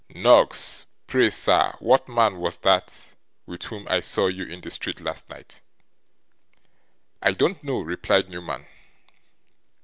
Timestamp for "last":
4.99-5.29